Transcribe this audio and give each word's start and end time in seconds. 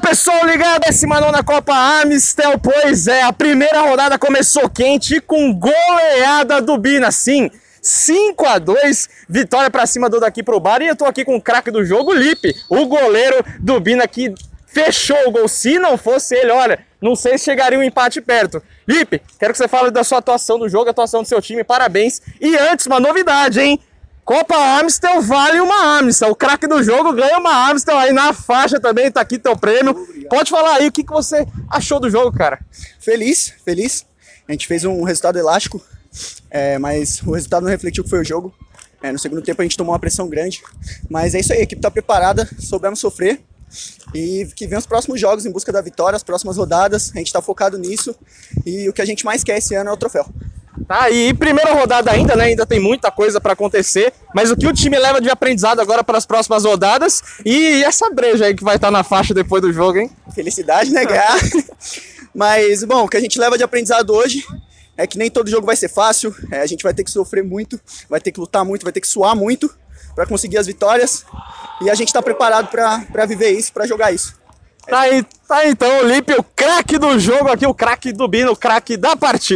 Pessoal 0.00 0.46
ligado, 0.46 0.82
19 0.86 1.42
Copa 1.42 1.72
Amistel, 1.72 2.58
pois 2.58 3.08
é, 3.08 3.22
a 3.22 3.32
primeira 3.32 3.80
rodada 3.80 4.18
começou 4.18 4.68
quente 4.68 5.20
com 5.20 5.52
goleada 5.52 6.60
do 6.62 6.78
Bina, 6.78 7.10
sim, 7.10 7.50
5 7.82 8.46
a 8.46 8.58
2 8.58 9.08
vitória 9.28 9.70
para 9.70 9.86
cima 9.86 10.08
do 10.08 10.20
daqui 10.20 10.42
pro 10.42 10.60
bar 10.60 10.82
e 10.82 10.88
eu 10.88 10.96
tô 10.96 11.04
aqui 11.04 11.24
com 11.24 11.36
o 11.36 11.42
craque 11.42 11.70
do 11.70 11.84
jogo, 11.84 12.12
Lipe, 12.12 12.54
o 12.68 12.86
goleiro 12.86 13.44
do 13.58 13.80
Bina 13.80 14.06
que 14.06 14.32
fechou 14.66 15.18
o 15.26 15.30
gol, 15.30 15.48
se 15.48 15.78
não 15.78 15.96
fosse 15.96 16.36
ele, 16.36 16.50
olha, 16.50 16.78
não 17.00 17.16
sei 17.16 17.36
se 17.36 17.44
chegaria 17.44 17.78
um 17.78 17.82
empate 17.82 18.20
perto. 18.20 18.62
Lipe, 18.88 19.20
quero 19.38 19.52
que 19.52 19.58
você 19.58 19.68
fale 19.68 19.90
da 19.90 20.04
sua 20.04 20.18
atuação 20.18 20.58
do 20.58 20.68
jogo, 20.68 20.90
atuação 20.90 21.22
do 21.22 21.28
seu 21.28 21.40
time, 21.40 21.62
parabéns. 21.64 22.20
E 22.40 22.56
antes, 22.56 22.86
uma 22.86 23.00
novidade, 23.00 23.60
hein? 23.60 23.80
Copa 24.24 24.56
Amstel 24.80 25.20
vale 25.20 25.60
uma 25.60 25.98
Amstel. 25.98 26.30
O 26.30 26.34
craque 26.34 26.66
do 26.66 26.82
jogo 26.82 27.12
ganha 27.12 27.38
uma 27.38 27.70
Amstel 27.70 27.98
aí 27.98 28.12
na 28.12 28.32
faixa 28.32 28.80
também, 28.80 29.10
tá 29.10 29.20
aqui 29.20 29.38
teu 29.38 29.56
prêmio. 29.56 29.92
Obrigado. 29.92 30.30
Pode 30.30 30.50
falar 30.50 30.76
aí 30.76 30.88
o 30.88 30.92
que, 30.92 31.04
que 31.04 31.12
você 31.12 31.46
achou 31.70 32.00
do 32.00 32.08
jogo, 32.08 32.36
cara. 32.36 32.58
Feliz, 32.98 33.52
feliz. 33.64 34.06
A 34.48 34.52
gente 34.52 34.66
fez 34.66 34.84
um 34.84 35.02
resultado 35.02 35.38
elástico, 35.38 35.80
é, 36.50 36.78
mas 36.78 37.20
o 37.22 37.32
resultado 37.32 37.64
não 37.64 37.70
refletiu 37.70 38.00
o 38.02 38.04
que 38.04 38.10
foi 38.10 38.20
o 38.20 38.24
jogo. 38.24 38.54
É, 39.02 39.12
no 39.12 39.18
segundo 39.18 39.42
tempo 39.42 39.60
a 39.60 39.64
gente 39.64 39.76
tomou 39.76 39.92
uma 39.92 39.98
pressão 39.98 40.28
grande, 40.28 40.62
mas 41.10 41.34
é 41.34 41.40
isso 41.40 41.52
aí, 41.52 41.60
a 41.60 41.62
equipe 41.62 41.80
tá 41.80 41.90
preparada, 41.90 42.48
soubemos 42.58 43.00
sofrer 43.00 43.40
e 44.14 44.46
que 44.54 44.66
vem 44.66 44.78
os 44.78 44.86
próximos 44.86 45.20
jogos 45.20 45.44
em 45.44 45.50
busca 45.50 45.72
da 45.72 45.80
vitória, 45.80 46.16
as 46.16 46.22
próximas 46.22 46.56
rodadas, 46.56 47.12
a 47.14 47.18
gente 47.18 47.32
tá 47.32 47.42
focado 47.42 47.76
nisso 47.76 48.14
e 48.64 48.88
o 48.88 48.92
que 48.92 49.02
a 49.02 49.04
gente 49.04 49.24
mais 49.24 49.44
quer 49.44 49.58
esse 49.58 49.74
ano 49.74 49.90
é 49.90 49.92
o 49.92 49.96
troféu. 49.96 50.26
Tá, 50.88 51.08
e 51.08 51.32
primeira 51.32 51.72
rodada 51.72 52.10
ainda, 52.10 52.34
né? 52.34 52.46
Ainda 52.46 52.66
tem 52.66 52.80
muita 52.80 53.10
coisa 53.10 53.40
para 53.40 53.52
acontecer. 53.52 54.12
Mas 54.34 54.50
o 54.50 54.56
que 54.56 54.66
o 54.66 54.72
time 54.72 54.98
leva 54.98 55.20
de 55.20 55.30
aprendizado 55.30 55.80
agora 55.80 56.02
para 56.02 56.18
as 56.18 56.26
próximas 56.26 56.64
rodadas 56.64 57.22
e 57.44 57.82
essa 57.84 58.10
breja 58.10 58.46
aí 58.46 58.54
que 58.54 58.64
vai 58.64 58.76
estar 58.76 58.88
tá 58.88 58.90
na 58.90 59.04
faixa 59.04 59.32
depois 59.32 59.62
do 59.62 59.72
jogo, 59.72 59.98
hein? 59.98 60.10
Felicidade, 60.34 60.90
né? 60.90 61.04
Ganhar. 61.04 61.38
mas, 62.34 62.82
bom, 62.82 63.04
o 63.04 63.08
que 63.08 63.16
a 63.16 63.20
gente 63.20 63.38
leva 63.38 63.56
de 63.56 63.62
aprendizado 63.62 64.10
hoje 64.10 64.44
é 64.96 65.06
que 65.06 65.16
nem 65.16 65.30
todo 65.30 65.48
jogo 65.48 65.66
vai 65.66 65.76
ser 65.76 65.88
fácil. 65.88 66.34
É, 66.50 66.60
a 66.60 66.66
gente 66.66 66.82
vai 66.82 66.92
ter 66.92 67.04
que 67.04 67.10
sofrer 67.10 67.44
muito, 67.44 67.80
vai 68.08 68.20
ter 68.20 68.32
que 68.32 68.40
lutar 68.40 68.64
muito, 68.64 68.82
vai 68.82 68.92
ter 68.92 69.00
que 69.00 69.08
suar 69.08 69.36
muito 69.36 69.72
para 70.14 70.26
conseguir 70.26 70.58
as 70.58 70.66
vitórias. 70.66 71.24
E 71.82 71.88
a 71.88 71.94
gente 71.94 72.08
está 72.08 72.20
preparado 72.20 72.68
para 72.68 73.26
viver 73.26 73.50
isso, 73.50 73.72
para 73.72 73.86
jogar 73.86 74.12
isso. 74.12 74.34
Tá 74.86 75.00
aí, 75.00 75.22
tá 75.48 75.56
aí 75.56 75.70
então, 75.70 76.00
o 76.00 76.06
Lipe, 76.06 76.34
o 76.34 76.42
craque 76.42 76.98
do 76.98 77.18
jogo 77.18 77.48
aqui, 77.48 77.66
o 77.66 77.72
craque 77.72 78.12
do 78.12 78.28
Bino, 78.28 78.52
o 78.52 78.56
craque 78.56 78.96
da 78.96 79.16
partida. 79.16 79.52